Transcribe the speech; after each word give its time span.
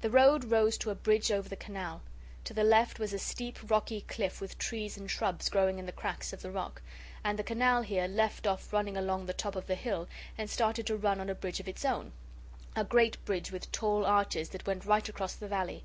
The 0.00 0.08
road 0.08 0.44
rose 0.44 0.78
to 0.78 0.88
a 0.88 0.94
bridge 0.94 1.30
over 1.30 1.46
the 1.46 1.56
canal. 1.56 2.00
To 2.44 2.54
the 2.54 2.64
left 2.64 2.98
was 2.98 3.12
a 3.12 3.18
steep 3.18 3.58
rocky 3.70 4.00
cliff 4.00 4.40
with 4.40 4.56
trees 4.56 4.96
and 4.96 5.10
shrubs 5.10 5.50
growing 5.50 5.78
in 5.78 5.84
the 5.84 5.92
cracks 5.92 6.32
of 6.32 6.40
the 6.40 6.50
rock. 6.50 6.80
And 7.22 7.38
the 7.38 7.42
canal 7.44 7.82
here 7.82 8.08
left 8.08 8.46
off 8.46 8.72
running 8.72 8.96
along 8.96 9.26
the 9.26 9.34
top 9.34 9.54
of 9.54 9.66
the 9.66 9.74
hill 9.74 10.08
and 10.38 10.48
started 10.48 10.86
to 10.86 10.96
run 10.96 11.20
on 11.20 11.28
a 11.28 11.34
bridge 11.34 11.60
of 11.60 11.68
its 11.68 11.84
own 11.84 12.12
a 12.74 12.82
great 12.82 13.22
bridge 13.26 13.52
with 13.52 13.70
tall 13.72 14.06
arches 14.06 14.48
that 14.48 14.64
went 14.66 14.86
right 14.86 15.06
across 15.06 15.34
the 15.34 15.48
valley. 15.48 15.84